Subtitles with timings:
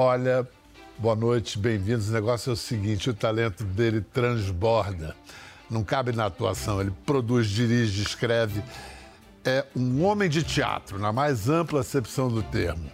[0.00, 0.48] Olha,
[0.96, 2.08] boa noite, bem-vindos.
[2.08, 5.16] O negócio é o seguinte: o talento dele transborda.
[5.68, 8.62] Não cabe na atuação, ele produz, dirige, escreve.
[9.44, 12.88] É um homem de teatro, na mais ampla acepção do termo.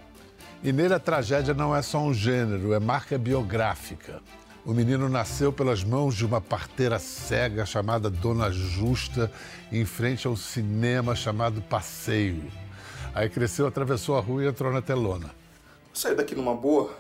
[0.63, 4.23] E nele a tragédia não é só um gênero, é marca biográfica.
[4.65, 9.31] O menino nasceu pelas mãos de uma parteira cega chamada Dona Justa,
[9.71, 12.51] em frente ao cinema chamado Passeio.
[13.15, 15.44] Aí cresceu, atravessou a rua e entrou na telona.
[15.95, 16.93] Saio daqui numa boa.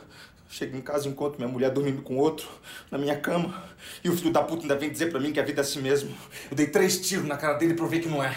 [0.48, 2.48] Chego em casa e encontro minha mulher dormindo com outro,
[2.88, 3.64] na minha cama.
[4.04, 5.82] E o filho da puta ainda vem dizer pra mim que a vida é assim
[5.82, 6.14] mesmo.
[6.48, 8.32] Eu dei três tiros na cara dele e provei que não é.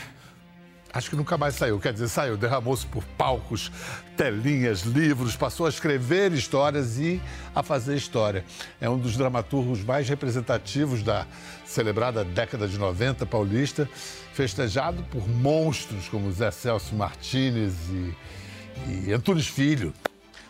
[0.91, 1.79] Acho que nunca mais saiu.
[1.79, 3.71] Quer dizer, saiu, derramou-se por palcos,
[4.15, 7.21] telinhas, livros, passou a escrever histórias e
[7.53, 8.43] a fazer história.
[8.81, 11.27] É um dos dramaturgos mais representativos da
[11.65, 13.87] celebrada década de 90 paulista,
[14.33, 19.93] festejado por monstros como Zé Celso Martínez e, e Antunes Filho.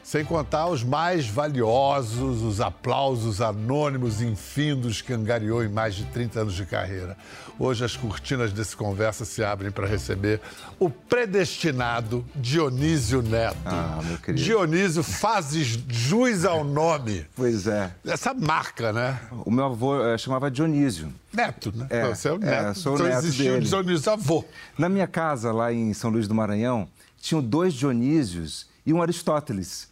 [0.08, 6.40] Sem contar os mais valiosos, os aplausos anônimos infindos que angariou em mais de 30
[6.40, 7.18] anos de carreira.
[7.60, 10.40] Hoje as cortinas desse conversa se abrem para receber
[10.80, 13.58] o predestinado Dionísio Neto.
[13.66, 14.42] Ah, meu querido.
[14.42, 15.54] Dionísio faz
[15.90, 17.26] jus ao nome.
[17.36, 17.94] Pois é.
[18.06, 19.20] Essa marca, né?
[19.44, 21.14] O meu avô é, chamava Dionísio.
[21.34, 21.86] Neto, né?
[21.90, 22.80] É, Você é o é, neto.
[22.80, 23.66] sou o então neto existiu dele.
[23.66, 24.46] o Dionísio avô.
[24.78, 26.88] Na minha casa, lá em São Luís do Maranhão,
[27.20, 29.90] tinham dois Dionísios e um Aristóteles,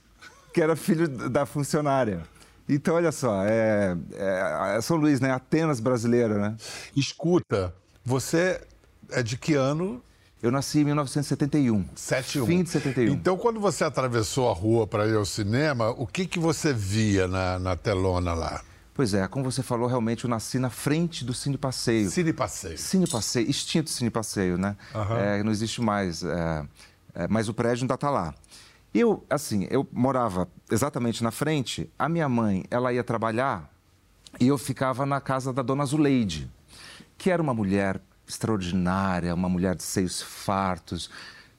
[0.55, 2.21] que era filho da funcionária.
[2.67, 5.29] Então, olha só, é, é- é São Luís, né?
[5.29, 6.55] Atenas brasileira, né?
[6.95, 7.75] Escuta,
[8.05, 8.61] você
[9.11, 10.01] é de que ano?
[10.41, 11.85] Eu nasci em 1971.
[11.93, 12.45] 71.
[12.45, 13.13] Fim de 71.
[13.13, 17.27] Então, quando você atravessou a rua para ir ao cinema, o que, que você via
[17.27, 18.61] na, na telona lá?
[18.93, 22.09] Pois é, como você falou, realmente eu nasci na frente do Cine Passeio.
[22.09, 22.77] Cine Passeio.
[22.77, 24.77] Cine Passeio, extinto Cine Passeio, né?
[24.93, 25.17] Aham.
[25.19, 26.65] É, não existe mais, é,
[27.13, 28.33] é, mas o prédio ainda está lá.
[28.97, 33.69] Eu, assim, eu morava exatamente na frente, a minha mãe, ela ia trabalhar
[34.39, 36.49] e eu ficava na casa da dona Zuleide,
[37.17, 41.09] que era uma mulher extraordinária, uma mulher de seios fartos,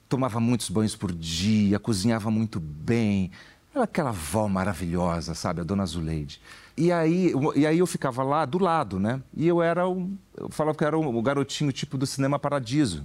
[0.09, 3.29] tomava muitos banhos por dia, cozinhava muito bem.
[3.71, 6.41] Era aquela avó maravilhosa, sabe, a dona Zuleide.
[6.75, 9.21] E aí, e aí eu ficava lá do lado, né?
[9.35, 10.09] E eu era o.
[10.35, 13.03] Eu falava que era o garotinho tipo do Cinema Paradiso.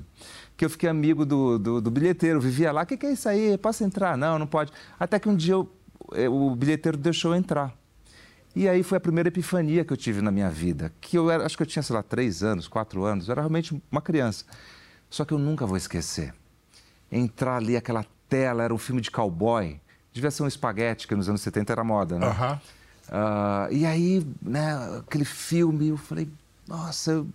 [0.57, 2.83] Que eu fiquei amigo do, do, do bilheteiro, vivia lá.
[2.83, 3.57] O que, que é isso aí?
[3.59, 4.17] Posso entrar?
[4.17, 4.73] Não, não pode.
[4.99, 5.71] Até que um dia eu-
[6.15, 7.73] eh, o bilheteiro deixou eu entrar.
[8.55, 10.93] E aí foi a primeira epifania que eu tive na minha vida.
[11.01, 13.29] Que eu era, acho que eu tinha, sei lá, três anos, quatro anos.
[13.29, 14.45] Eu era realmente uma criança.
[15.09, 16.35] Só que eu nunca vou esquecer.
[17.11, 19.81] Entrar ali, aquela tela, era um filme de cowboy.
[20.13, 22.27] Devia ser um espaguete, que nos anos 70 era moda, né?
[22.27, 22.61] Aham.
[23.11, 26.29] Ah, e aí, né, aquele filme, eu falei,
[26.69, 27.27] nossa, eu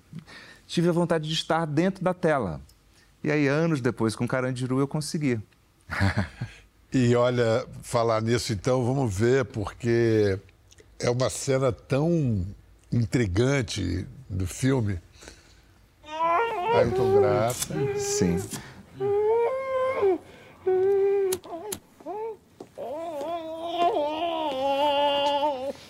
[0.68, 2.62] tive a vontade de estar dentro da tela.
[3.28, 5.38] E aí, anos depois, com Carandiru, eu consegui.
[6.94, 10.40] E olha, falar nisso então, vamos ver, porque
[10.98, 12.48] é uma cena tão
[12.90, 14.98] intrigante do filme.
[16.74, 17.76] Ailton Graça.
[17.98, 18.38] Sim.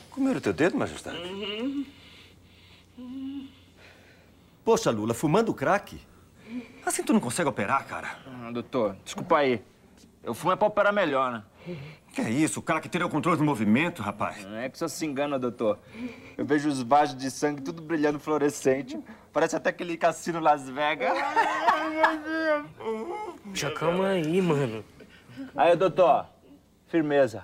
[0.09, 1.19] Comeram o teu dedo, majestade?
[4.65, 6.01] Poxa, Lula, fumando crack?
[6.87, 8.17] Assim tu não consegue operar, cara?
[8.25, 9.61] Ah, doutor, desculpa aí.
[10.23, 11.43] Eu fumo é pra operar melhor, né?
[12.13, 12.61] Que é isso?
[12.61, 14.45] O crack teria o controle do movimento, rapaz.
[14.45, 15.79] Não é que você se engana, doutor.
[16.37, 18.97] Eu vejo os vasos de sangue tudo brilhando fluorescente.
[19.33, 21.11] Parece até aquele cassino Las Vegas.
[23.53, 24.85] Já calma aí, mano.
[25.57, 26.25] Aí, doutor,
[26.87, 27.43] firmeza.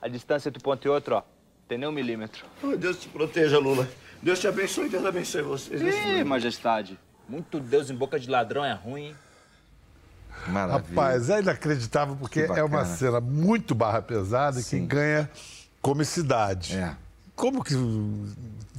[0.00, 1.22] A distância entre um ponto e outro, ó,
[1.68, 2.44] tem nem um milímetro.
[2.60, 3.88] Oh, Deus te proteja, Lula.
[4.20, 5.80] Deus te abençoe e Deus abençoe vocês.
[5.80, 6.98] Ih, majestade.
[7.28, 9.16] Muito Deus em boca de ladrão é ruim, hein?
[10.48, 10.88] Maravilha.
[10.88, 14.86] Rapaz, é inacreditável porque Que é uma cena muito barra pesada que Sim.
[14.86, 15.30] ganha
[15.80, 16.76] comicidade.
[16.76, 16.96] É.
[17.36, 17.74] Como que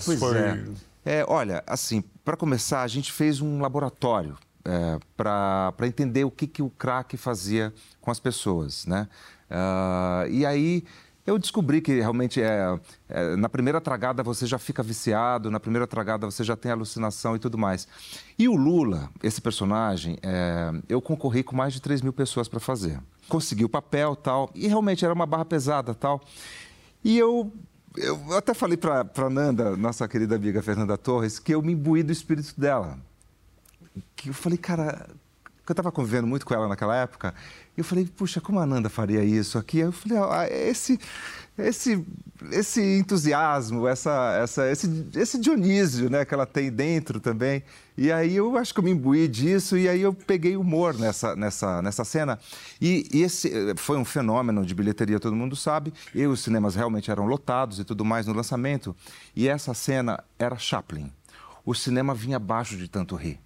[0.06, 0.38] Pois foi?
[0.38, 0.64] é.
[1.06, 6.48] É, olha, assim, para começar, a gente fez um laboratório é, para entender o que,
[6.48, 9.07] que o crack fazia com as pessoas, né?
[9.50, 10.84] Ah, e aí
[11.25, 12.78] eu descobri que realmente é,
[13.08, 17.36] é, na primeira tragada você já fica viciado, na primeira tragada você já tem alucinação
[17.36, 17.88] e tudo mais.
[18.38, 22.60] E o Lula, esse personagem, é, eu concorri com mais de 3 mil pessoas para
[22.60, 23.00] fazer.
[23.30, 26.22] Consegui o papel tal, e realmente era uma barra pesada tal.
[27.02, 27.52] E eu,
[27.96, 32.12] eu até falei para Nanda, nossa querida amiga Fernanda Torres, que eu me imbuí do
[32.12, 32.98] espírito dela.
[34.16, 35.10] Que eu falei, cara,
[35.63, 37.33] porque eu estava convivendo muito com ela naquela época.
[37.75, 39.80] E eu falei, puxa, como a Nanda faria isso aqui?
[39.80, 41.00] Eu falei, ah, esse,
[41.57, 42.06] esse,
[42.51, 47.63] esse entusiasmo, essa, essa, esse, esse Dionísio né, que ela tem dentro também.
[47.98, 51.33] E aí eu acho que eu me imbuí disso e aí eu peguei humor nessa,
[51.33, 52.38] nessa, nessa cena.
[52.81, 55.94] E, e esse foi um fenômeno de bilheteria, todo mundo sabe.
[56.13, 58.94] E os cinemas realmente eram lotados e tudo mais no lançamento.
[59.33, 61.10] E essa cena era Chaplin.
[61.63, 63.39] O cinema vinha abaixo de tanto rir.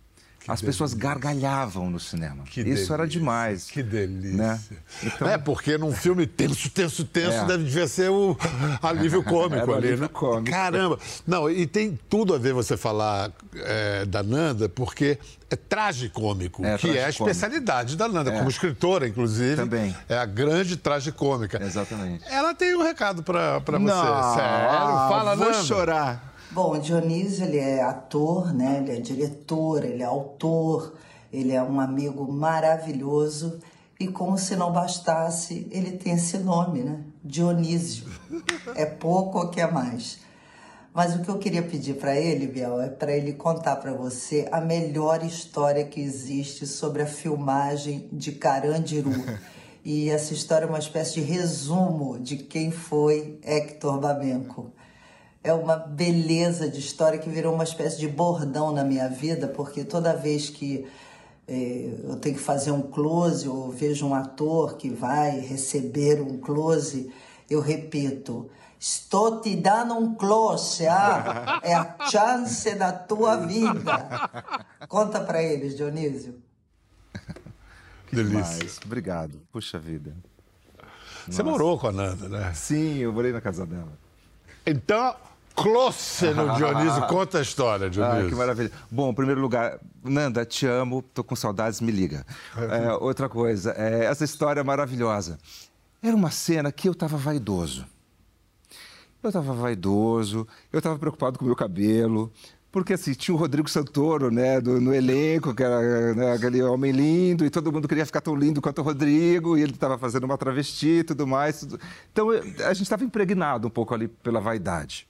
[0.47, 2.43] As pessoas gargalhavam no cinema.
[2.45, 3.65] Que Isso delícia, era demais.
[3.69, 4.37] Que delícia.
[4.37, 4.59] Né?
[5.03, 7.45] Então- É, porque num filme tenso, tenso, tenso, É.
[7.45, 8.37] deve devia ser o
[8.81, 10.09] alívio cômico ali, alívio né?
[10.11, 10.49] cômico.
[10.51, 10.97] Caramba!
[11.25, 16.77] Não, e tem tudo a ver você falar é, da Nanda, porque é tragicômico, É,
[16.77, 17.31] que é a tragicômico.
[17.31, 18.37] especialidade da Nanda, É.
[18.37, 19.55] como escritora, inclusive.
[19.55, 19.95] Também.
[20.07, 21.61] É a grande tragicômica.
[21.63, 22.23] Exatamente.
[22.29, 23.85] Ela tem um recado pra, pra você.
[23.85, 24.69] Não, Sério?
[25.09, 25.63] Fala, vou Nanda.
[25.63, 26.33] chorar.
[26.57, 28.79] Bom, Dionísio ele é ator, né?
[28.81, 30.97] Ele é diretor, ele é autor,
[31.31, 33.59] ele é um amigo maravilhoso
[33.99, 37.03] e como se não bastasse, ele tem esse nome, né?
[37.23, 38.05] Dionísio.
[38.75, 40.17] É pouco ou quer mais.
[40.91, 44.47] Mas o que eu queria pedir para ele, Biel, é para ele contar para você
[44.51, 49.11] a melhor história que existe sobre a filmagem de Carandiru.
[49.85, 54.73] E essa história é uma espécie de resumo de quem foi Hector Babenco.
[55.43, 59.83] É uma beleza de história que virou uma espécie de bordão na minha vida, porque
[59.83, 60.87] toda vez que
[61.47, 66.37] eh, eu tenho que fazer um close ou vejo um ator que vai receber um
[66.37, 67.11] close,
[67.49, 68.49] eu repito:
[68.79, 71.59] Estou te dando um close, ah?
[71.63, 74.29] É a chance da tua vida.
[74.87, 76.35] Conta pra eles, Dionísio.
[78.11, 78.63] Delícia.
[78.63, 79.41] Mas, obrigado.
[79.51, 80.15] Puxa vida.
[81.27, 82.53] Você morou com a Nanda, né?
[82.53, 83.97] Sim, eu morei na casa dela.
[84.69, 85.15] Então,
[85.55, 87.01] close no Dionísio.
[87.07, 88.27] Conta a história, Dionísio.
[88.27, 88.71] Ah, que maravilha.
[88.91, 92.25] Bom, em primeiro lugar, Nanda, te amo, tô com saudades, me liga.
[92.57, 95.39] É, outra coisa, é, essa história é maravilhosa.
[96.03, 97.85] Era uma cena que eu estava vaidoso.
[99.23, 102.31] Eu estava vaidoso, eu estava preocupado com o meu cabelo,
[102.71, 106.91] porque assim, tinha o Rodrigo Santoro, né, do- no elenco, que era né, aquele homem
[106.91, 110.25] lindo, e todo mundo queria ficar tão lindo quanto o Rodrigo, e ele estava fazendo
[110.25, 111.61] uma travesti e tudo mais.
[111.61, 111.79] tudo-
[112.11, 115.07] Então, a gente estava impregnado um pouco ali pela vaidade.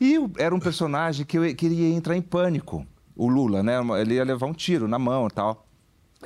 [0.00, 2.86] E eu- era um personagem que eu queria entrar em pânico.
[3.16, 3.74] O Lula, né?
[4.00, 5.66] Ele ia levar um tiro na mão e tal.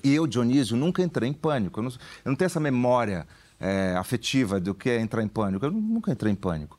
[0.02, 1.80] E eu, Dionísio, nunca entrei em pânico.
[1.80, 1.96] Eu não, eu
[2.30, 3.26] não tenho essa memória
[3.58, 5.64] é, afetiva do que é entrar em pânico.
[5.64, 6.78] Eu nunca entrei em pânico.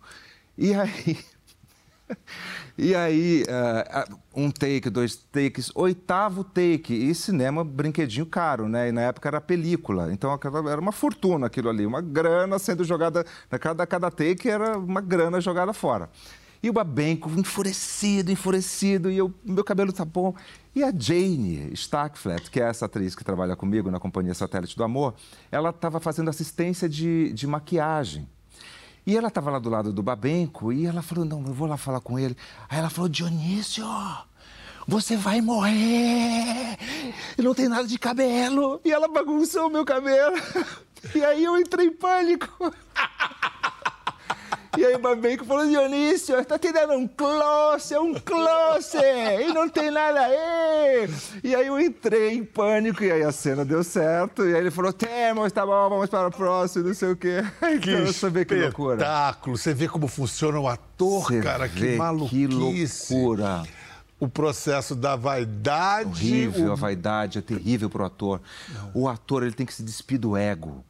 [0.57, 1.17] E aí.
[2.77, 4.05] E aí, ah,
[4.35, 6.93] um take, dois takes, oitavo take.
[6.93, 8.89] E cinema, brinquedinho caro, né?
[8.89, 10.11] E na época era película.
[10.11, 10.37] Então
[10.69, 13.25] era uma fortuna aquilo ali, uma grana sendo jogada.
[13.61, 16.09] Cada, cada take era uma grana jogada fora.
[16.61, 20.33] E o Babenco enfurecido, enfurecido, e eu, meu cabelo tá bom.
[20.73, 24.83] E a Jane Stackflat, que é essa atriz que trabalha comigo na Companhia Satélite do
[24.83, 25.13] Amor,
[25.51, 28.27] ela estava fazendo assistência de, de maquiagem.
[29.05, 31.77] E ela estava lá do lado do Babenco e ela falou: Não, eu vou lá
[31.77, 32.35] falar com ele.
[32.67, 33.85] Aí ela falou: Dionísio,
[34.87, 36.77] você vai morrer!
[37.37, 38.81] E não tem nada de cabelo.
[38.83, 40.35] E ela bagunçou o meu cabelo.
[41.13, 42.49] E aí eu entrei em pânico.
[44.77, 49.53] E aí o Babenco falou, Dionísio, tá te dando um close, é um close, e
[49.53, 51.09] não tem nada aí.
[51.43, 54.71] E aí eu entrei em pânico, e aí a cena deu certo, e aí ele
[54.71, 57.43] falou, temos, tá bom, vamos para o próximo, não sei o quê.
[57.81, 58.95] Que Então, vê que loucura.
[58.95, 59.57] espetáculo.
[59.57, 61.67] Você vê como funciona o ator, Você cara.
[61.69, 63.07] Que maluquice.
[63.07, 63.63] Que loucura.
[64.19, 66.09] O processo da vaidade.
[66.09, 68.41] Horrível, o- a vaidade é terrível para o ator.
[68.93, 70.83] O ator ele tem que se despir do ego.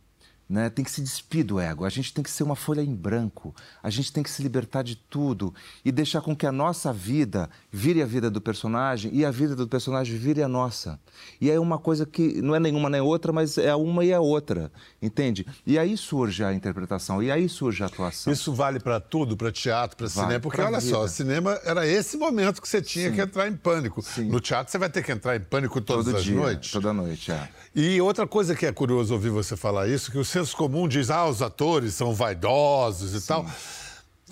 [0.48, 0.70] Né?
[0.70, 1.86] Tem que se despir do ego.
[1.86, 3.54] A gente tem que ser uma folha em branco.
[3.82, 7.50] A gente tem que se libertar de tudo e deixar com que a nossa vida
[7.72, 11.00] vire a vida do personagem e a vida do personagem vire a nossa.
[11.42, 14.20] E é uma coisa que não é nenhuma nem outra, mas é uma e a
[14.20, 14.72] outra.
[15.02, 15.48] Entende?
[15.66, 18.32] E aí surge a interpretação, e aí surge a atuação.
[18.32, 20.40] Isso vale para tudo, para teatro, para Vale cinema.
[20.40, 20.92] Porque olha vida.
[20.92, 24.04] só, cinema era esse momento que você tinha que entrar em pânico.
[24.20, 26.72] No teatro você vai ter que entrar em pânico todas Todo as dia, noites.
[26.72, 27.50] toda noite, é.
[27.74, 31.10] E outra coisa que é curioso ouvir você falar isso, que o senso comum diz,
[31.10, 33.46] ah, os atores são vaidosos e tal.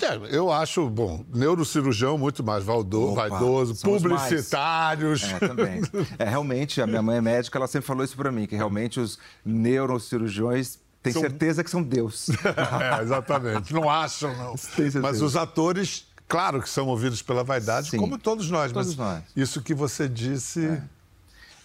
[0.02, 4.22] É, eu acho, bom, neurocirurgião muito mais valdo- Opa, vaidoso, são os mais.
[4.24, 5.24] publicitários.
[5.24, 5.82] É, também.
[6.18, 9.00] É, realmente, a minha mãe é médica, ela sempre falou isso pra mim, que realmente
[9.00, 12.28] os neurocirurgiões têm São- certeza que são Deus.
[13.00, 13.74] É, exatamente.
[13.74, 14.56] Não acham, não.
[15.02, 17.98] Mas os atores, claro que são movidos pela vaidade, Sim.
[17.98, 18.72] como todos nós.
[18.72, 19.24] Todos mas nós.
[19.36, 20.82] isso que você disse.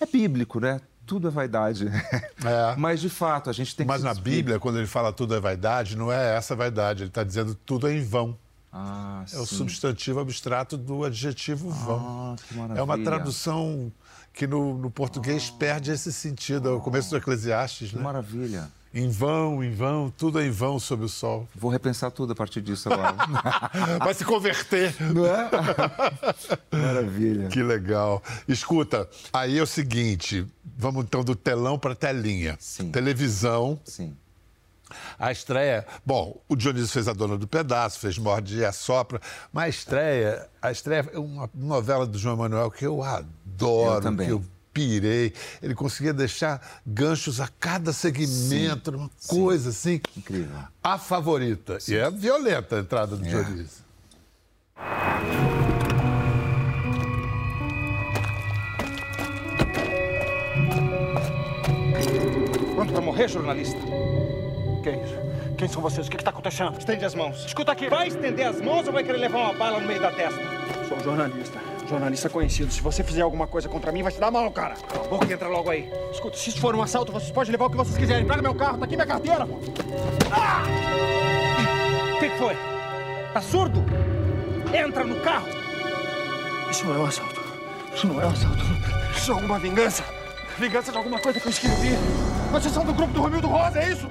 [0.00, 0.80] É bíblico, né?
[1.08, 1.86] Tudo é vaidade.
[2.44, 2.76] É.
[2.76, 4.04] Mas, de fato, a gente tem Mas que...
[4.04, 4.32] na se despir.
[4.36, 7.02] Bíblia, quando ele fala tudo é vaidade, não é essa vaidade.
[7.02, 8.38] Ele está dizendo tudo é em vão.
[8.72, 9.56] Ah, É o sim.
[9.56, 12.36] substantivo abstrato do adjetivo vão.
[12.38, 13.90] Ah, que é uma tradução
[14.32, 16.68] que no, no português perde esse sentido.
[16.68, 18.00] É o começo do Eclesiastes, né?
[18.00, 18.68] Maravilha.
[18.98, 21.46] Em vão, em vão, tudo é em vão sob o sol.
[21.54, 23.14] Vou repensar tudo a partir disso agora.
[24.02, 24.92] Vai se converter.
[25.14, 25.48] Não é?
[26.76, 27.46] Maravilha.
[27.48, 28.20] Que legal.
[28.48, 30.44] Escuta, aí é o seguinte,
[30.76, 32.56] vamos então do telão para telinha.
[32.58, 32.90] Sim.
[32.90, 33.78] Televisão.
[33.84, 34.16] Sim.
[35.16, 39.20] A estreia, bom, o Dionísio fez A Dona do Pedaço, fez Morde e Assopra,
[39.52, 44.00] mas a estreia, a estreia é uma novela do João Emanuel que eu adoro, Eu
[44.00, 44.26] também.
[44.26, 44.42] que eu
[44.78, 45.32] pirei.
[45.60, 50.00] Ele conseguia deixar ganchos a cada segmento, uma coisa assim.
[50.16, 50.56] Incrível.
[50.82, 51.78] A favorita.
[51.88, 53.88] E é violenta a entrada do Dionísio.
[62.74, 63.78] Pronto pra morrer, jornalista?
[64.84, 65.56] Que é isso?
[65.56, 66.06] Quem são vocês?
[66.06, 66.78] O que está acontecendo?
[66.78, 67.44] Estende as mãos.
[67.44, 67.88] Escuta aqui.
[67.88, 70.40] Vai estender as mãos ou vai querer levar uma bala no meio da testa?
[70.88, 71.67] Sou um jornalista.
[71.88, 72.70] Jornalista conhecido.
[72.70, 74.74] Se você fizer alguma coisa contra mim, vai se dar mal, cara.
[74.74, 75.90] Cala a boca e entra logo aí.
[76.12, 78.26] Escuta, se isso for um assalto, vocês podem levar o que vocês quiserem.
[78.26, 79.46] Pega meu carro, tá aqui minha carteira.
[79.46, 79.54] pô.
[79.54, 79.60] O
[82.20, 82.56] que, que foi?
[83.32, 83.84] Tá surdo?
[84.74, 85.46] Entra no carro.
[86.70, 87.40] Isso não é um assalto.
[87.94, 88.64] Isso não é um assalto.
[89.16, 90.04] Isso é alguma vingança.
[90.58, 91.96] Vingança de alguma coisa que eu escrevi.
[92.52, 94.08] Vocês são do grupo do Romildo Rosa, é isso?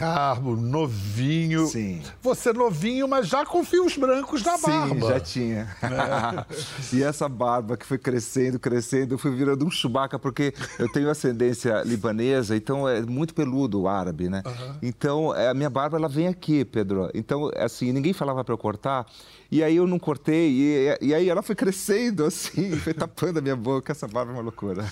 [0.00, 1.66] Carmo, novinho.
[1.66, 2.00] Sim.
[2.22, 5.08] Você novinho, mas já com fios brancos na Sim, barba.
[5.08, 5.76] já tinha.
[6.90, 11.10] e essa barba que foi crescendo, crescendo, eu fui virando um Chewbacca, porque eu tenho
[11.10, 14.42] ascendência libanesa, então é muito peludo o árabe, né?
[14.80, 17.10] Então, é, a minha barba, ela vem aqui, Pedro.
[17.12, 19.04] Então, assim, ninguém falava para eu cortar,
[19.50, 23.42] e aí eu não cortei, e, e aí ela foi crescendo, assim, foi tapando a
[23.42, 23.92] minha boca.
[23.92, 24.90] Essa barba é uma loucura.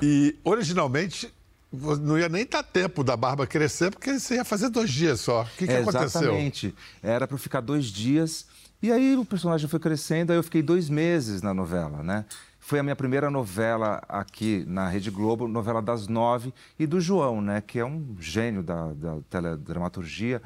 [0.00, 1.34] E originalmente
[2.00, 5.42] não ia nem dar tempo da barba crescer, porque você ia fazer dois dias só.
[5.42, 6.22] O que, que aconteceu?
[6.22, 6.74] Exatamente.
[7.02, 8.46] Era para ficar dois dias.
[8.82, 12.24] E aí o personagem foi crescendo, aí eu fiquei dois meses na novela, né?
[12.58, 17.40] Foi a minha primeira novela aqui na Rede Globo, novela das nove, e do João,
[17.40, 17.60] né?
[17.60, 20.40] Que é um gênio da, da teledramaturgia.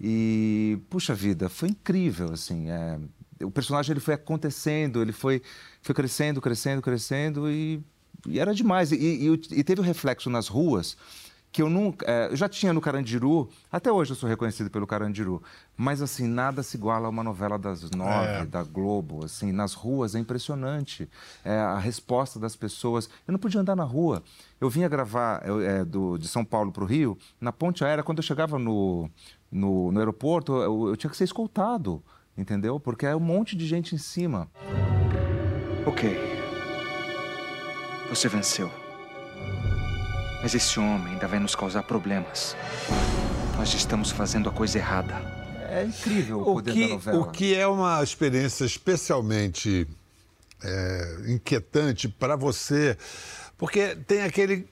[0.00, 2.68] E, puxa vida, foi incrível, assim.
[2.68, 2.98] é,
[3.42, 5.42] o personagem ele foi acontecendo, ele foi,
[5.82, 7.82] foi crescendo, crescendo, crescendo, e,
[8.26, 8.92] e era demais.
[8.92, 10.96] E, e, e teve o reflexo nas ruas
[11.52, 12.04] que eu nunca.
[12.10, 15.40] é, eu já tinha no Carandiru, até hoje eu sou reconhecido pelo Carandiru,
[15.76, 18.44] mas assim, nada se iguala a uma novela das nove, É.
[18.44, 21.08] da Globo, assim, nas ruas é impressionante.
[21.44, 23.08] É, a resposta das pessoas.
[23.24, 24.20] Eu não podia andar na rua.
[24.60, 28.02] Eu vinha gravar eu, é, do, de São Paulo para o Rio, na ponte aérea,
[28.02, 29.08] quando eu chegava no,
[29.48, 32.02] no, no aeroporto, eu, eu tinha que ser escoltado,
[32.36, 32.80] entendeu?
[32.80, 34.50] Porque é um monte de gente em cima.
[35.86, 36.33] Ok.
[38.14, 38.70] Você venceu.
[40.40, 42.56] Mas esse homem ainda vai nos causar problemas.
[43.56, 45.16] Nós estamos fazendo a coisa errada.
[45.68, 47.18] É incrível o, O poder da que, novela.
[47.18, 49.88] o que é uma experiência especialmente
[50.62, 52.96] é, inquietante para você,
[53.58, 54.68] porque tem aquele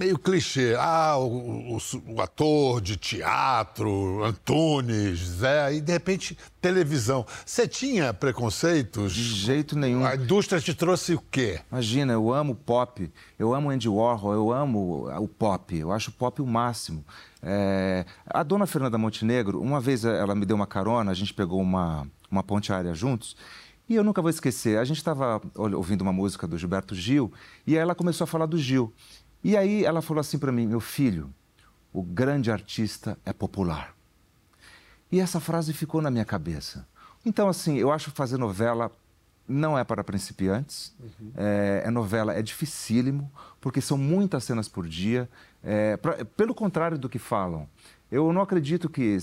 [0.00, 0.74] meio clichê.
[0.78, 1.78] Ah, o, o-
[2.14, 7.26] o ator de teatro, Antunes, Zé, e de repente televisão.
[7.44, 9.12] Você tinha preconceitos?
[9.12, 10.04] De jeito nenhum.
[10.06, 11.60] A indústria te trouxe o quê?
[11.70, 16.14] Imagina, eu amo pop, eu amo Andy Warhol, eu amo o pop, eu acho o
[16.14, 17.04] pop o máximo.
[17.42, 21.60] É, a dona Fernanda Montenegro, uma vez ela me deu uma carona, a gente pegou
[21.60, 23.36] uma, uma ponte aérea juntos,
[23.88, 27.32] e eu nunca vou esquecer, a gente estava ouvindo uma música do Gilberto Gil,
[27.66, 28.92] e aí ela começou a falar do Gil.
[29.42, 31.32] E aí ela falou assim para mim, meu filho,
[31.92, 33.94] o grande artista é popular.
[35.10, 36.86] E essa frase ficou na minha cabeça.
[37.24, 38.90] Então, assim, eu acho fazer novela
[39.48, 40.94] não é para principiantes.
[41.36, 43.30] É, é novela, é dificílimo,
[43.60, 45.28] porque são muitas cenas por dia.
[45.62, 47.68] É, pra- pelo contrário do que falam.
[48.12, 49.18] Eu não acredito que.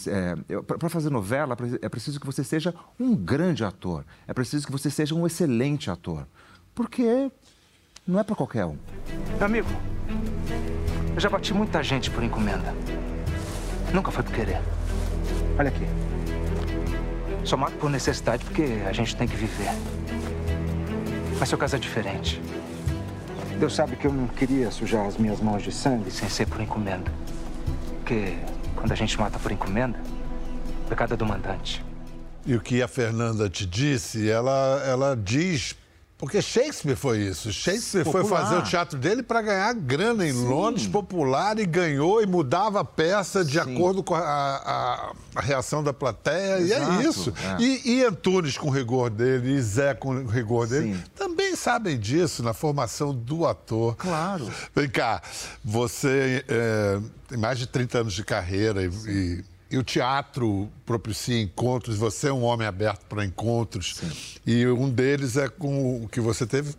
[0.79, 4.05] para fazer novela, é preciso que você seja um grande ator.
[4.27, 6.27] É preciso que você seja um excelente ator.
[6.75, 7.31] Porque
[8.05, 8.77] não é para qualquer um.
[9.37, 9.67] Meu amigo,
[11.17, 12.75] eu já bati muita gente por encomenda.
[13.91, 14.61] Nunca foi por querer.
[15.57, 15.87] Olha aqui.
[17.43, 19.71] Só mato por necessidade porque a gente tem que viver.
[21.39, 22.39] Mas seu caso é diferente.
[23.59, 26.11] Deus sabe que eu não queria sujar as minhas mãos de sangue.
[26.11, 27.11] Sem ser por encomenda.
[27.95, 28.37] Porque
[28.75, 29.99] quando a gente mata por encomenda,
[30.85, 31.83] o pecado é do mandante.
[32.45, 35.75] E o que a Fernanda te disse, ela, ela diz.
[36.17, 37.53] Porque Shakespeare foi isso.
[37.53, 38.41] Shakespeare foi Popular.
[38.41, 42.83] fazer o teatro dele para ganhar grana em Londres, popular, e ganhou e mudava a
[42.83, 46.59] peça de acordo com a, a- a reação da plateia.
[46.59, 47.33] E é Exato, isso.
[47.59, 47.61] é.
[47.61, 51.03] E, e Antunes com o rigor dele, e Zé com o rigor dele, Sim.
[51.15, 53.95] também sabem disso na formação do ator.
[53.97, 54.49] Claro.
[54.75, 55.21] Vem cá,
[55.63, 61.41] você é, tem mais de 30 anos de carreira e, e E o teatro propicia
[61.41, 63.95] encontros, você é um homem aberto para encontros.
[63.95, 64.11] Sim.
[64.45, 66.73] E um deles é com o que você teve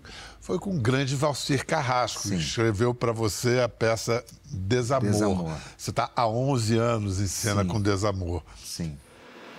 [0.49, 2.30] foi com o grande Valcir Carrasco, Sim.
[2.30, 5.11] que escreveu para você a peça Desamor.
[5.11, 5.59] Desamor.
[5.76, 7.68] Você está há 11 anos em cena Sim.
[7.68, 8.42] com Desamor.
[8.57, 8.99] Sim.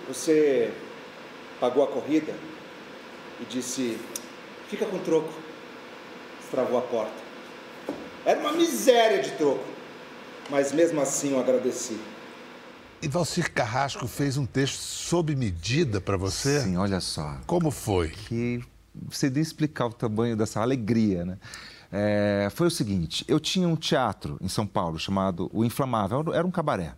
[0.08, 0.72] Você
[1.60, 2.34] pagou a corrida
[3.40, 4.00] e disse:
[4.68, 5.32] fica com troco.
[6.50, 7.22] Travou a porta.
[8.26, 9.64] Era uma miséria de troco,
[10.50, 12.00] mas mesmo assim eu agradeci.
[13.02, 16.60] E Valcir Carrasco fez um texto sob medida para você?
[16.60, 17.38] Sim, olha só.
[17.46, 18.10] Como foi?
[18.10, 18.62] Que
[19.08, 21.38] você nem explicar o tamanho dessa alegria, né?
[21.90, 26.46] É, foi o seguinte: eu tinha um teatro em São Paulo chamado O Inflamável, era
[26.46, 26.94] um cabaré,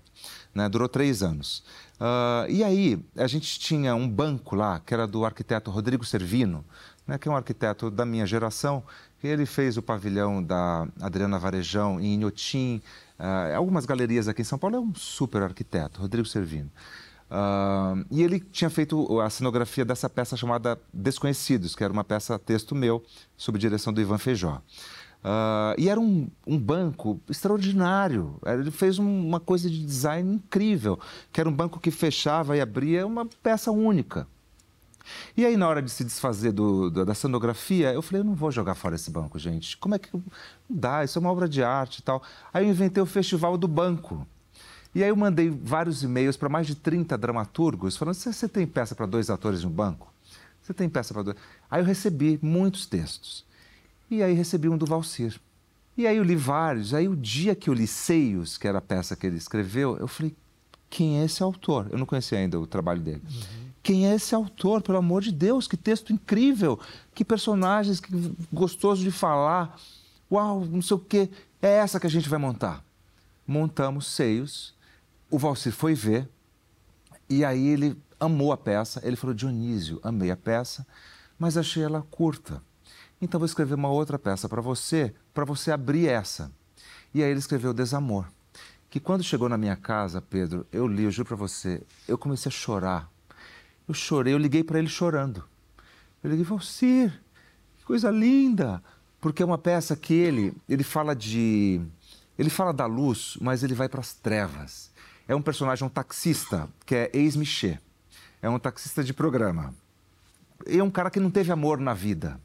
[0.53, 0.69] né?
[0.69, 1.63] durou três anos.
[2.01, 6.65] Uh, e aí, a gente tinha um banco lá, que era do arquiteto Rodrigo Servino,
[7.07, 7.19] né?
[7.19, 8.83] que é um arquiteto da minha geração.
[9.23, 12.83] Ele fez o pavilhão da Adriana Varejão em Inhotim,
[13.19, 14.77] uh, algumas galerias aqui em São Paulo.
[14.77, 16.71] É um super arquiteto, Rodrigo Servino.
[17.31, 22.39] Uh, e ele tinha feito a cenografia dessa peça chamada Desconhecidos, que era uma peça
[22.39, 23.03] texto meu,
[23.37, 24.61] sob direção do Ivan Feijó.
[25.25, 28.39] Uh, e era um, um, banco extraordinário.
[28.45, 30.99] Ele fez uma coisa de design incrível,
[31.33, 34.27] que era um banco que fechava e abria uma peça única.
[35.37, 38.35] E aí, na hora de se desfazer do, do, da cenografia, eu falei, eu não
[38.35, 39.77] vou jogar fora esse banco, gente.
[39.77, 40.09] Como é que...
[40.13, 40.23] Não
[40.69, 42.23] dá, isso é uma obra de arte e tal.
[42.53, 44.27] Aí eu inventei o Festival do Banco.
[44.95, 48.95] E aí eu mandei vários e-mails para mais de 30 dramaturgos, falando, você tem peça
[48.95, 50.13] para dois atores no banco?
[50.63, 51.37] Você tem peça para dois...
[51.71, 53.45] Aí eu recebi muitos textos.
[54.11, 55.41] E aí recebi um do Valcir.
[55.97, 56.95] E aí eu li vários.
[56.95, 60.07] Aí o dia que eu li Seios, que era a peça que ele escreveu, eu
[60.07, 60.35] falei,
[60.89, 61.89] quem é esse autor?
[61.91, 63.23] Eu não conhecia ainda o trabalho dele.
[63.25, 63.62] Uhum.
[63.83, 64.81] Quem é esse autor?
[64.81, 66.79] Pelo amor de Deus, que texto incrível!
[67.15, 68.11] Que personagens, que
[68.53, 69.77] gostoso de falar.
[70.31, 71.29] Uau, não sei o quê.
[71.61, 72.85] É essa que a gente vai montar.
[73.47, 74.75] Montamos Seios.
[75.31, 76.29] O Valcir foi ver.
[77.29, 79.01] E aí ele amou a peça.
[79.05, 80.87] Ele falou, Dionísio, amei a peça,
[81.39, 82.63] mas achei ela curta.
[83.21, 86.51] Então vou escrever uma outra peça para você, para você abrir essa.
[87.15, 88.27] E aí ele escreveu Desamor.
[88.89, 92.49] Que quando chegou na minha casa, Pedro, eu li, eu juro para você, eu comecei
[92.49, 93.12] a chorar.
[93.87, 95.45] Eu chorei, eu liguei para ele chorando.
[96.23, 97.13] Eu liguei, Valcir,
[97.79, 98.83] que coisa linda!
[99.21, 101.81] Porque é uma peça que ele, ele fala de.
[102.39, 104.91] Ele fala da luz, mas ele vai para as trevas.
[105.29, 107.79] É um personagem, um taxista, que é ex-Michê.
[108.41, 109.75] É um taxista de programa.
[110.67, 112.41] E é um cara que não teve amor na vida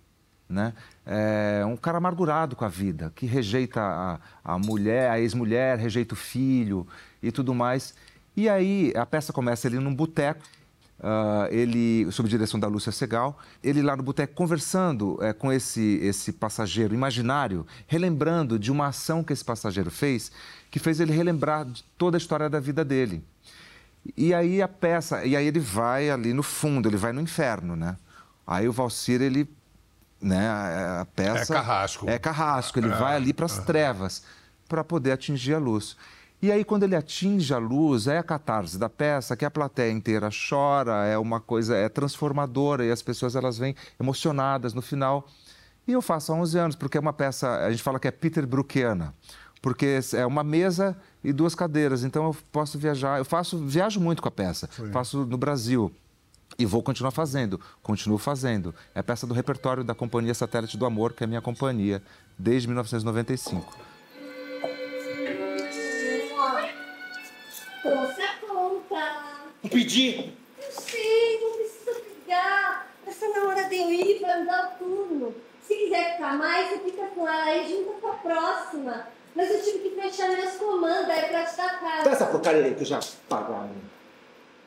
[0.49, 0.73] né?
[1.05, 6.13] É um cara amargurado com a vida, que rejeita a, a mulher, a ex-mulher, rejeita
[6.13, 6.87] o filho
[7.21, 7.93] e tudo mais.
[8.35, 10.41] E aí a peça começa ali num boteco,
[10.99, 15.99] uh, ele sob direção da Lúcia Segal, ele lá no boteco conversando é, com esse
[16.01, 20.31] esse passageiro imaginário, relembrando de uma ação que esse passageiro fez,
[20.69, 23.23] que fez ele relembrar toda a história da vida dele.
[24.15, 27.75] E aí a peça, e aí ele vai ali no fundo, ele vai no inferno,
[27.75, 27.97] né?
[28.45, 29.49] Aí o Valcir ele
[30.21, 30.49] né?
[30.49, 32.09] A, peça é carrasco.
[32.09, 32.79] É carrasco.
[32.79, 34.23] Ele é, vai ali para as trevas
[34.67, 35.95] para poder atingir a luz.
[36.41, 39.91] E aí, quando ele atinge a luz, é a catarse da peça, que a plateia
[39.91, 45.27] inteira chora, é uma coisa, é transformadora e as pessoas elas vêm emocionadas no final.
[45.87, 48.11] E eu faço há 11 anos, porque é uma peça, a gente fala que é
[48.11, 49.15] Peter Brookiana,
[49.61, 54.21] porque é uma mesa e duas cadeiras, então eu posso viajar, eu faço, viajo muito
[54.21, 54.91] com a peça, Sim.
[54.91, 55.91] faço no Brasil,
[56.59, 58.75] e vou continuar fazendo, continuo fazendo.
[58.93, 62.01] É peça do repertório da Companhia Satélite do Amor, que é a minha companhia,
[62.37, 63.77] desde 1995.
[67.81, 69.17] Trouxe a conta.
[69.63, 70.33] Um pedi.
[70.57, 72.87] Eu sei, não precisa pegar.
[73.05, 75.35] Essa na hora de eu ir para andar o turno.
[75.61, 79.07] Se quiser ficar mais, você fica com ela aí junto com a próxima.
[79.35, 82.03] Mas eu tive que fechar minhas comandas, é pra te dar casa.
[82.03, 83.69] Dá essa porcaria aí que eu já pagaram.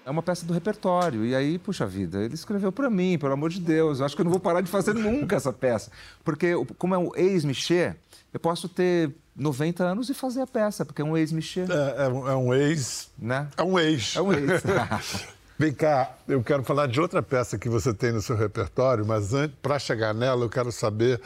[0.05, 1.25] É uma peça do repertório.
[1.27, 4.01] E aí, puxa vida, ele escreveu para mim, pelo amor de Deus.
[4.01, 5.91] Eu acho que eu não vou parar de fazer nunca essa peça.
[6.25, 7.95] Porque, como é um ex-Michê,
[8.33, 11.63] eu posso ter 90 anos e fazer a peça, porque é um ex-Michê.
[11.63, 13.09] É, é, é, um ex.
[13.19, 13.49] Né?
[13.57, 14.15] É um ex.
[14.15, 14.63] É um ex.
[15.59, 19.31] Vem cá, eu quero falar de outra peça que você tem no seu repertório, mas
[19.61, 21.21] para chegar nela, eu quero saber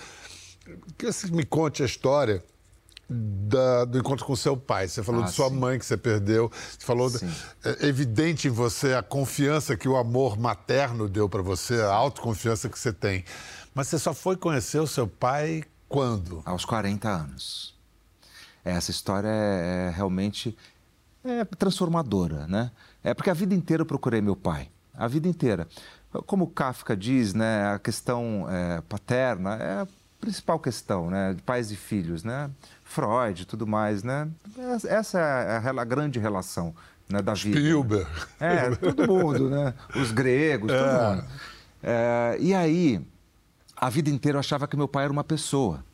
[0.98, 2.42] que você me conte a história
[3.08, 4.88] da, do encontro com seu pai.
[4.88, 5.56] Você falou ah, de sua sim.
[5.56, 6.50] mãe que você perdeu.
[6.50, 7.10] Você falou.
[7.64, 12.68] É evidente em você a confiança que o amor materno deu para você, a autoconfiança
[12.68, 13.24] que você tem.
[13.74, 16.42] Mas você só foi conhecer o seu pai quando?
[16.44, 17.73] Aos 40 anos.
[18.64, 20.56] Essa história é, é realmente
[21.24, 22.70] é transformadora, né?
[23.02, 24.68] É porque a vida inteira eu procurei meu pai.
[24.94, 25.66] A vida inteira.
[26.26, 29.86] Como Kafka diz, né, a questão é, paterna é
[30.20, 31.34] principal questão, né?
[31.34, 32.50] De pais e filhos, né?
[32.82, 34.28] Freud e tudo mais, né?
[34.86, 36.74] Essa é a, a grande relação
[37.08, 37.58] né, da vida.
[37.58, 38.08] Spielberg.
[38.40, 39.74] É, todo mundo, né?
[39.94, 41.08] Os gregos, todo É.
[41.16, 41.24] mundo.
[41.82, 43.06] É, e aí,
[43.76, 45.84] a vida inteira eu achava que meu pai era uma pessoa.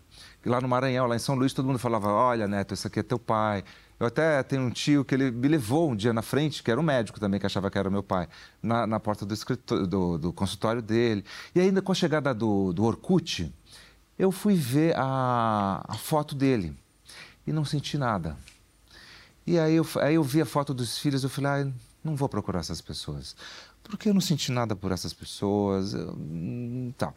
[0.44, 3.02] Lá no Maranhão, lá em São Luís, todo mundo falava: Olha, Neto, esse aqui é
[3.02, 3.62] teu pai.
[3.98, 6.80] Eu até tenho um tio que ele me levou um dia na frente, que era
[6.80, 8.26] um médico também, que achava que era meu pai,
[8.62, 9.34] na, na porta do,
[9.86, 11.22] do, do consultório dele.
[11.54, 13.52] E ainda com a chegada do, do Orkut,
[14.18, 16.74] eu fui ver a, a foto dele
[17.46, 18.38] e não senti nada.
[19.46, 21.72] E aí eu, aí eu vi a foto dos filhos, eu falei, ah,
[22.02, 23.36] não vou procurar essas pessoas.
[23.82, 25.92] Porque eu não senti nada por essas pessoas.
[25.92, 27.12] eu- hum, Tá.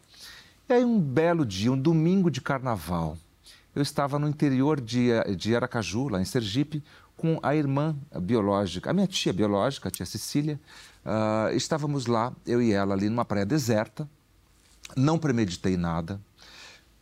[0.68, 3.18] E aí um belo dia, um domingo de carnaval,
[3.74, 6.82] eu estava no interior de, de Aracaju, lá em Sergipe,
[7.16, 10.58] com a irmã biológica, a minha tia biológica, a tia Cecília.
[11.04, 14.08] Ah, estávamos lá, eu e ela, ali numa praia deserta.
[14.96, 16.20] Não premeditei nada.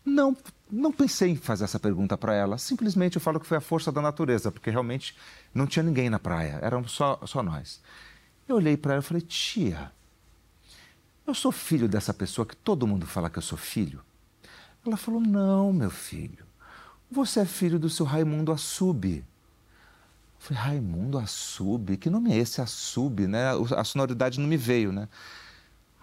[0.05, 0.37] Não,
[0.71, 2.59] não pensei em fazer essa pergunta para ela.
[2.59, 5.17] Simplesmente eu falo que foi a força da natureza, porque realmente
[5.55, 7.81] não tinha ninguém na praia, eram só, só nós.
[8.49, 9.93] Eu olhei para ela e falei: Tia,
[11.27, 14.03] eu sou filho dessa pessoa que todo mundo fala que eu sou filho?
[14.87, 16.45] Ela falou: Não, meu filho,
[17.11, 19.05] você é filho do seu Raimundo Assub.
[19.19, 19.25] Eu
[20.39, 21.97] falei: Raimundo Assub?
[21.97, 23.51] Que nome é esse Assub, né?
[23.77, 25.09] A sonoridade não me veio, né?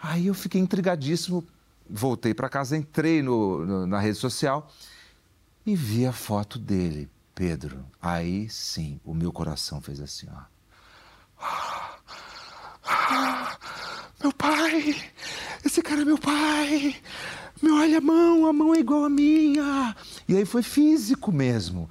[0.01, 1.45] Aí eu fiquei intrigadíssimo,
[1.89, 4.71] voltei para casa, entrei no- no- na rede social
[5.65, 7.85] e vi a foto dele, Pedro.
[8.01, 10.43] Aí sim, o meu coração fez assim, ó.
[14.21, 14.58] Meu pai!
[15.65, 16.95] Esse cara é meu pai!
[17.61, 19.95] Meu, olha a mão, a mão é igual a minha!
[20.27, 21.89] E aí foi físico mesmo.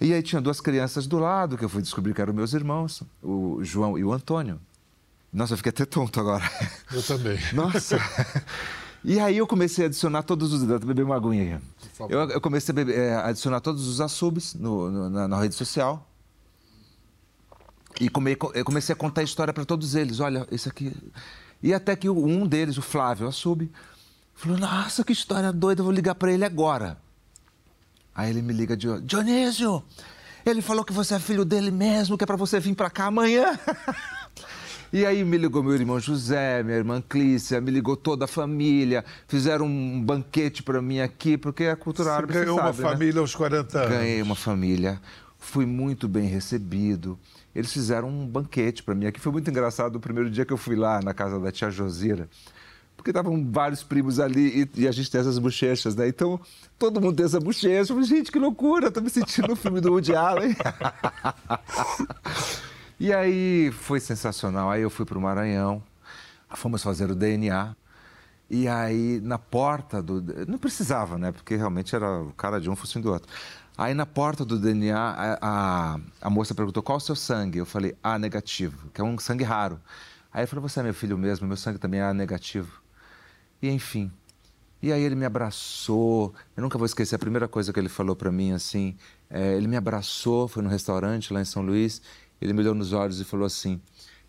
[0.00, 3.02] E aí tinha duas crianças do lado, que eu fui descobrir que eram meus irmãos,
[3.22, 4.58] o João e o Antônio.
[5.32, 6.42] Nossa, eu fiquei até tonto agora.
[6.92, 7.38] Eu também.
[7.52, 7.98] Nossa!
[9.04, 10.62] E aí eu comecei a adicionar todos os.
[10.64, 11.64] Beber uma aguinha aqui.
[11.94, 12.12] favor.
[12.12, 15.54] Eu, eu comecei a beber- é, adicionar todos os assubs no- no- na, na rede
[15.54, 16.06] social.
[18.00, 20.20] E come- eu comecei a contar a história para todos eles.
[20.20, 20.92] Olha, esse aqui.
[21.62, 23.70] E até que um deles, o Flávio Assub,
[24.34, 26.96] falou: Nossa, que história doida, eu vou ligar para ele agora.
[28.14, 29.82] Aí ele me liga Dionísio,
[30.44, 33.06] ele falou que você é filho dele mesmo, que é para você vir para cá
[33.06, 33.58] amanhã.
[34.92, 39.04] E aí me ligou meu irmão José, minha irmã Clícia, me ligou toda a família,
[39.28, 42.82] fizeram um banquete para mim aqui, porque a cultura Você árabe ganhou você uma sabe,
[42.82, 42.90] né?
[42.90, 43.88] família aos 40 anos.
[43.88, 45.00] Ganhei uma família,
[45.38, 47.16] fui muito bem recebido.
[47.54, 49.20] Eles fizeram um banquete para mim aqui.
[49.20, 52.28] Foi muito engraçado o primeiro dia que eu fui lá na casa da tia Josira.
[52.96, 56.06] Porque estavam vários primos ali e, e a gente tem essas bochechas, né?
[56.06, 56.38] Então,
[56.78, 57.92] todo mundo tem essa bochecha.
[57.92, 60.54] Eu falei, gente, que loucura, tô me sentindo no filme do Woody Allen.
[63.00, 64.70] e aí foi sensacional.
[64.70, 65.82] Aí eu fui para o Maranhão,
[66.50, 67.74] fomos fazer o DNA.
[68.50, 70.20] E aí, na porta do.
[70.46, 71.30] Não precisava, né?
[71.32, 73.32] Porque realmente era o cara de um focinho do outro.
[73.76, 77.58] Aí, na porta do DNA, a, a, a moça perguntou qual o seu sangue.
[77.58, 79.80] Eu falei, A negativo, que é um sangue raro.
[80.32, 82.80] Aí ele falou, você é meu filho mesmo, meu sangue também é A negativo.
[83.62, 84.10] E enfim.
[84.82, 86.34] E aí ele me abraçou.
[86.56, 88.96] Eu nunca vou esquecer a primeira coisa que ele falou para mim assim.
[89.28, 92.00] é, ele me abraçou, foi no restaurante lá em São Luís.
[92.40, 93.80] Ele me olhou nos olhos e falou assim: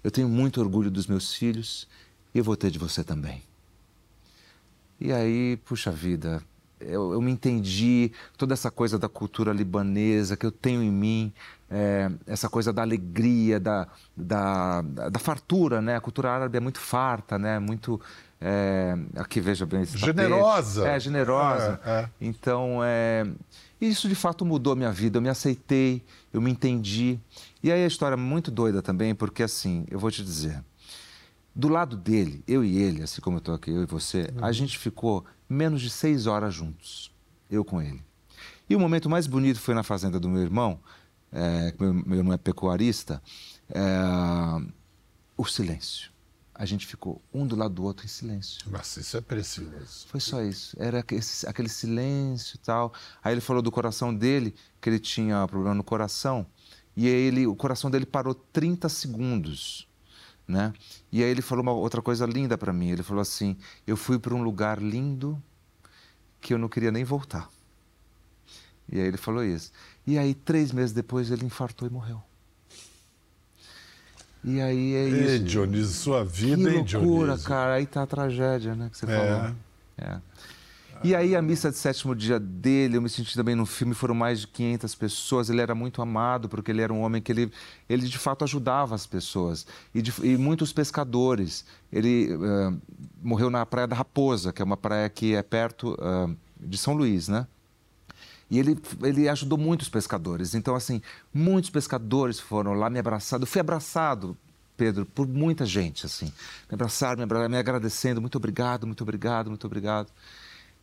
[0.03, 1.87] Eu tenho muito orgulho dos meus filhos
[2.33, 3.43] e eu vou ter de você também.
[4.99, 6.43] E aí, puxa vida,
[6.85, 11.33] eu, eu me entendi toda essa coisa da cultura libanesa que eu tenho em mim,
[11.69, 15.95] é, essa coisa da alegria, da, da, da fartura, né?
[15.95, 17.59] A cultura árabe é muito farta, né?
[17.59, 17.99] Muito.
[18.41, 19.81] é, aqui, veja bem.
[19.81, 20.05] esse tapete.
[20.05, 20.87] Generosa.
[20.87, 21.79] É, generosa.
[21.85, 22.09] É, é.
[22.19, 23.25] Então, é,
[23.79, 25.17] isso de fato mudou a minha vida.
[25.17, 27.17] Eu me aceitei, eu me entendi.
[27.63, 30.61] E aí a história é muito doida também, porque assim, eu vou te dizer.
[31.53, 34.53] Do lado dele, eu e ele, assim como eu estou aqui, eu e você, a
[34.53, 37.11] gente ficou menos de seis horas juntos,
[37.49, 38.03] eu com ele.
[38.69, 40.79] E o momento mais bonito foi na fazenda do meu irmão,
[41.31, 43.21] é, que meu, meu irmão é pecuarista,
[43.69, 43.81] é,
[45.35, 46.11] o silêncio.
[46.53, 48.61] A gente ficou um do lado do outro em silêncio.
[48.69, 50.05] Nossa, isso é precioso.
[50.07, 50.75] Foi só isso.
[50.79, 52.93] Era aquele, aquele silêncio e tal.
[53.23, 56.45] Aí ele falou do coração dele, que ele tinha problema no coração.
[56.95, 59.87] E ele, o coração dele parou 30 segundos.
[60.51, 60.73] Né?
[61.09, 62.89] E aí ele falou uma outra coisa linda para mim.
[62.89, 63.55] Ele falou assim:
[63.87, 65.41] Eu fui para um lugar lindo
[66.41, 67.49] que eu não queria nem voltar.
[68.91, 69.71] E aí ele falou isso.
[70.05, 72.21] E aí, três meses depois, ele infartou e morreu.
[74.43, 75.45] E aí é Ei, isso.
[75.45, 76.83] Dionísio, sua Que vida, hein, loucura,
[77.27, 77.47] Dionísio?
[77.47, 77.75] cara.
[77.75, 79.15] Aí tá a tragédia, né, que você É.
[79.15, 79.55] falou.
[79.97, 80.19] É.
[81.03, 84.13] E aí a missa de sétimo dia dele, eu me senti também no filme, foram
[84.13, 85.49] mais de 500 pessoas.
[85.49, 87.51] Ele era muito amado porque ele era um homem que ele,
[87.89, 91.65] ele de fato ajudava as pessoas e, de- e muitos pescadores.
[91.91, 92.73] Ele eh,
[93.21, 96.93] morreu na praia da Raposa, que é uma praia que é perto, ah, de São
[96.93, 97.47] Luís, né?
[98.49, 100.53] E ele, ele ajudou muitos pescadores.
[100.53, 101.01] Então, assim,
[101.33, 103.39] muitos pescadores foram lá me abraçar.
[103.39, 104.37] Eu fui abraçado,
[104.77, 106.25] Pedro, por muita gente, assim.
[106.25, 107.47] Me abraçaram, me, abra...
[107.49, 108.19] me agradecendo.
[108.21, 110.11] Muito obrigado, muito obrigado, muito obrigado.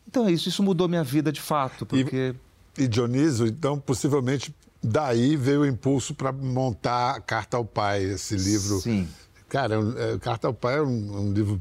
[0.08, 0.48] Então é isso.
[0.48, 2.34] Isso mudou minha vida de fato, porque...
[2.76, 8.34] E, e Dionísio, então, possivelmente, daí veio o impulso para montar Carta ao Pai, esse
[8.36, 8.80] livro...
[8.80, 9.06] Sim.
[9.48, 11.60] Cara, é, Carta ao Pai é um, um livro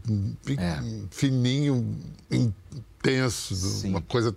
[0.58, 0.84] é.
[1.10, 1.98] fininho,
[2.30, 3.92] intenso, Sim.
[3.92, 4.36] uma coisa.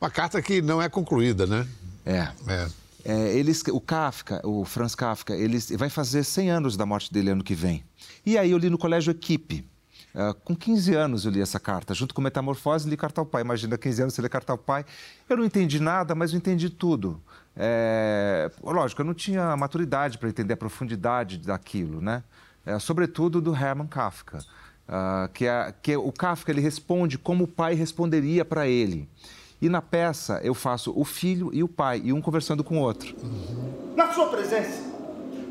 [0.00, 1.66] Uma carta que não é concluída, né?
[2.06, 2.28] É.
[2.46, 2.68] é.
[3.04, 7.30] é eles, o Kafka, o Franz Kafka, ele vai fazer 100 anos da morte dele
[7.30, 7.82] ano que vem.
[8.24, 9.66] E aí eu li no colégio Equipe.
[10.14, 13.42] Uh, com 15 anos eu li essa carta, junto com Metamorfose, li Carta ao Pai.
[13.42, 14.84] Imagina, 15 anos você lê Carta ao Pai.
[15.28, 17.20] Eu não entendi nada, mas eu entendi tudo.
[17.56, 18.48] É...
[18.62, 22.22] Lógico, eu não tinha maturidade para entender a profundidade daquilo, né?
[22.64, 24.38] É, sobretudo do Hermann Kafka.
[24.86, 29.08] Uh, que, é, que é, o Kafka ele responde como o pai responderia para ele.
[29.60, 32.80] E na peça eu faço o filho e o pai, e um conversando com o
[32.80, 33.14] outro.
[33.96, 34.82] Na sua presença,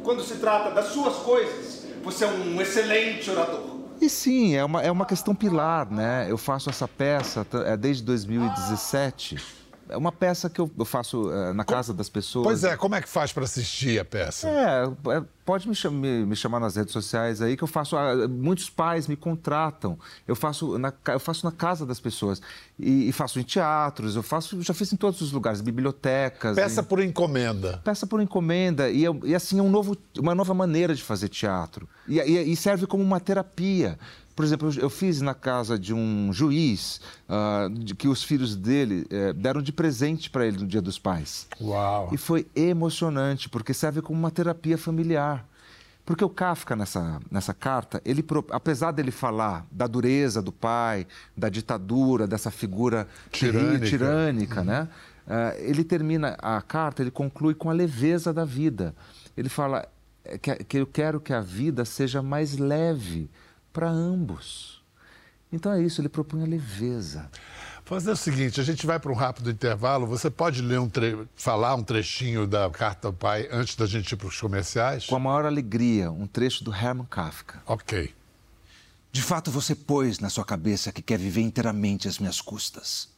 [0.04, 3.73] quando se trata das suas coisas, você é um excelente orador.
[4.04, 6.30] E sim, é uma, é uma questão pilar, né?
[6.30, 11.63] Eu faço essa peça é, desde 2017 é uma peça que eu, faço uh, na
[11.63, 12.46] casa das pessoas.
[12.46, 14.48] Pois é, como é que faz para assistir a peça?
[14.48, 14.86] É,
[15.17, 17.96] é pode me, cham me, chamar nas redes sociais aí que eu faço.
[17.96, 19.98] Uh, muitos pais me contratam.
[20.28, 22.41] Eu faço na, eu faço na casa das pessoas
[22.80, 24.15] e, e faço em teatros.
[24.15, 26.56] Eu faço, já fiz em todos os lugares, bibliotecas.
[26.56, 27.82] Peça por encomenda.
[27.84, 31.88] Peça por encomenda e, e assim é um novo, uma nova maneira de fazer teatro
[32.08, 33.98] e, e, e serve como uma terapia.
[34.36, 39.06] Por exemplo, eu fiz na casa de um juiz uh, de, que os filhos dele
[39.12, 41.48] uh, deram de presente para ele no Dia dos Pais.
[41.62, 42.10] Uau!
[42.12, 45.48] E foi emocionante, porque serve como uma terapia familiar.
[46.06, 51.48] Porque o Kafka, nessa, nessa carta, ele, apesar dele falar da dureza do pai, da
[51.48, 54.65] ditadura, dessa figura tirânica, tirânica uhum.
[54.65, 54.89] né?
[55.26, 58.93] Uh, ele termina a carta, ele conclui com a leveza da vida.
[59.38, 59.88] Ele fala
[60.26, 63.30] é, que, que eu quero que a vida seja mais leve,
[63.74, 64.82] para ambos.
[65.52, 67.30] Então é isso, ele propunha leveza.
[67.84, 70.08] Fazer o seguinte, a gente vai para um rápido intervalo.
[70.08, 71.28] Você pode ler um tre...
[71.36, 75.06] falar um trechinho da Carta ao Pai antes da gente ir para os comerciais?
[75.06, 77.62] Com a maior alegria, um trecho do Hermann Kafka.
[77.66, 78.14] Ok.
[79.12, 83.10] De fato, você pôs na sua cabeça que quer viver inteiramente às minhas custas.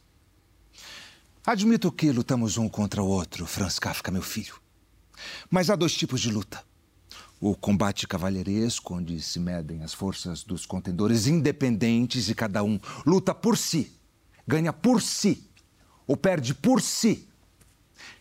[1.46, 4.56] Admito que lutamos um contra o outro, Franz Kafka, meu filho.
[5.48, 6.62] Mas há dois tipos de luta
[7.40, 13.34] o combate cavalheiresco, onde se medem as forças dos contendores independentes e cada um luta
[13.34, 13.92] por si,
[14.46, 15.44] ganha por si
[16.06, 17.28] ou perde por si.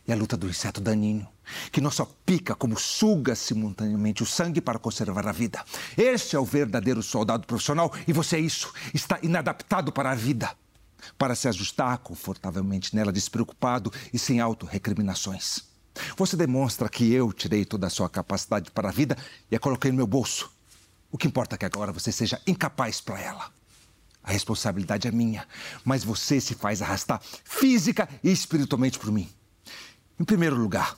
[0.08, 1.28] E a luta do inseto daninho,
[1.72, 5.64] que não só pica, como suga simultaneamente o sangue para conservar a vida.
[5.98, 10.52] Este é o verdadeiro soldado profissional e você é isso, está inadaptado para a vida.
[11.18, 15.75] Para se ajustar confortavelmente nela, despreocupado e sem auto-recriminações.
[16.18, 19.18] Você demonstra que eu tirei toda a sua capacidade para a vida
[19.50, 20.52] e a coloquei no meu bolso.
[21.12, 23.52] O que importa é que agora você seja incapaz para ela.
[24.24, 25.48] A responsabilidade é minha,
[25.84, 29.30] mas você se faz arrastar física e espiritualmente por mim.
[30.20, 30.98] Em primeiro lugar,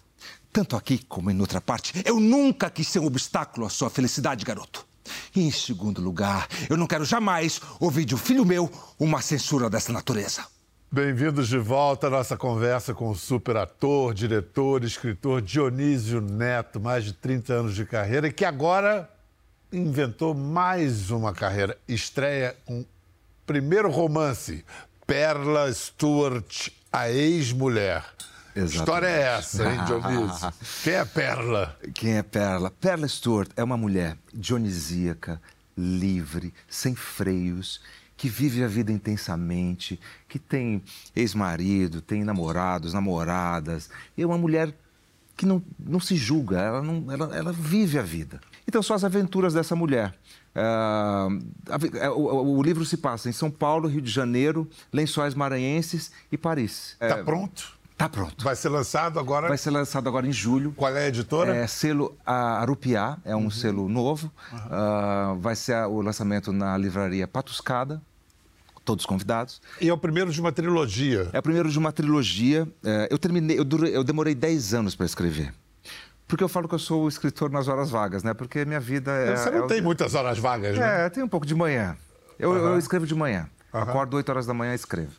[0.52, 4.46] tanto aqui como em outra parte, eu nunca quis ser um obstáculo à sua felicidade,
[4.46, 4.88] garoto.
[5.36, 9.70] E em segundo lugar, eu não quero jamais ouvir de um filho meu uma censura
[9.70, 10.46] dessa natureza.
[10.90, 17.04] Bem-vindos de volta à nossa conversa com o super ator, diretor, escritor Dionísio Neto, mais
[17.04, 19.10] de 30 anos de carreira, e que agora
[19.72, 21.78] inventou mais uma carreira.
[21.90, 22.86] Estreia um
[23.46, 24.64] primeiro romance,
[25.06, 28.06] Perla Stewart, a ex-mulher.
[28.56, 30.54] História é essa, hein, Dionísio?
[30.86, 31.78] Quem é Perla?
[31.94, 32.72] Quem é Perla?
[32.72, 35.42] Perla Stewart é uma mulher dionisíaca,
[35.78, 37.82] livre, sem freios
[38.18, 40.84] que vive a vida intensamente, que tem
[41.16, 43.90] ex-marido, tem namorados, namoradas.
[44.18, 44.74] É uma mulher
[45.38, 48.42] que não, não se julga, ela, não, ela, ela vive a vida.
[48.68, 50.14] Então, são as aventuras dessa mulher.
[50.56, 56.38] Uh, o, o, livro se passa em São Paulo, Rio de Janeiro, Lençóis Maranhenses e
[56.38, 56.98] Paris.
[57.00, 57.78] Está é, pronto?
[57.98, 58.44] Está pronto.
[58.44, 59.48] Vai ser lançado agora?
[59.48, 60.72] Vai ser lançado agora em julho.
[60.76, 61.56] Qual é a editora?
[61.56, 63.50] É selo Arupiá, é um uhum.
[63.50, 64.32] selo novo.
[64.52, 64.60] Uhum.
[64.60, 68.00] Uh, vai ser o lançamento na livraria Patuscada,
[68.88, 69.62] todos convidados.
[69.82, 71.30] E é o primeiro de uma trilogia.
[71.34, 72.66] É o primeiro de uma trilogia.
[72.86, 75.54] É, eu terminei, eu, durei, eu demorei 10 anos para escrever.
[76.26, 78.34] Porque eu falo que eu sou o escritor nas horas vagas, né?
[78.34, 79.36] Porque minha vida é.
[79.36, 81.06] Você não é, tem muitas horas vagas, né?
[81.06, 81.98] É, tem um pouco de manhã.
[82.40, 82.58] Eu, uhum.
[82.58, 83.50] eu escrevo de manhã.
[83.74, 83.82] Uhum.
[83.82, 85.12] Acordo 8 horas da manhã e escrevo.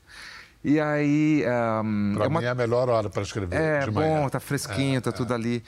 [0.64, 1.44] E aí.
[1.84, 2.40] Um, pra é uma...
[2.40, 3.54] mim é a melhor hora para escrever.
[3.54, 4.22] É, de manhã.
[4.22, 5.12] bom, tá fresquinho, é, tá é.
[5.12, 5.62] tudo ali.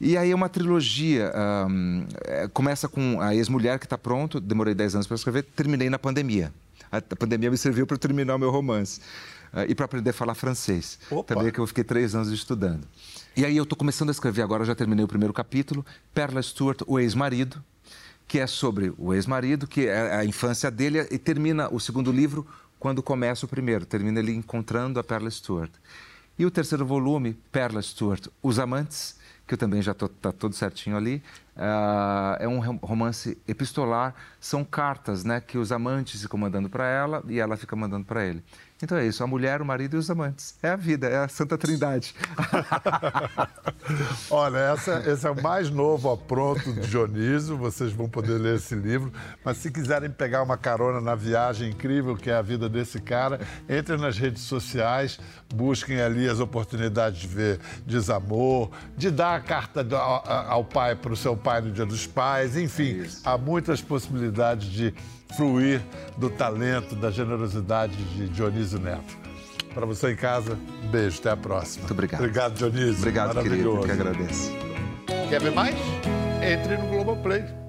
[0.00, 1.32] E aí é uma trilogia.
[1.68, 5.88] Um, é, começa com a ex-mulher que está pronto, demorei 10 anos para escrever, terminei
[5.88, 6.52] na pandemia.
[6.96, 9.00] A pandemia me serviu para terminar o meu romance.
[9.54, 10.98] uh, e para aprender a falar francês.
[11.10, 11.34] Opa.
[11.34, 12.86] Também que eu fiquei três anos estudando.
[13.36, 16.82] E aí eu estou começando a escrever agora, já terminei o primeiro capítulo, Perla Stewart,
[16.86, 17.62] o ex-marido,
[18.26, 22.46] que é sobre o ex-marido, que é a infância dele, e termina o segundo livro
[22.78, 25.70] quando começa o primeiro, termina ele encontrando a Perla Stewart.
[26.38, 29.16] E o terceiro volume, Perla Stewart, Os Amantes,
[29.46, 31.22] que eu também já está todo certinho ali,
[31.56, 37.22] uh, é um romance epistolar, são cartas né, que os amantes ficam mandando para ela
[37.28, 38.42] e ela fica mandando para ele.
[38.84, 40.54] Então é isso, a mulher, o marido e os amantes.
[40.62, 42.14] É a vida, é a Santa Trindade.
[44.30, 48.74] Olha, essa, esse é o mais novo apronto de Dionísio, vocês vão poder ler esse
[48.74, 49.10] livro.
[49.42, 53.40] Mas se quiserem pegar uma carona na viagem incrível que é a vida desse cara,
[53.70, 55.18] entrem nas redes sociais,
[55.54, 61.14] busquem ali as oportunidades de ver desamor, de dar a carta ao, ao, pai para
[61.14, 64.92] o seu pai no Dia dos Pais, enfim, há muitas possibilidades de
[65.36, 65.82] fruir
[66.16, 69.16] do talento, da generosidade de Dionísio Neto.
[69.74, 70.56] Para você em casa,
[70.90, 71.82] beijo, até a próxima.
[71.82, 72.20] Muito obrigado.
[72.20, 72.98] Obrigado, Dionísio.
[72.98, 74.52] Obrigado, querido, que agradeço.
[75.28, 75.74] Quer ver mais?
[76.40, 77.63] Entre no Globoplay.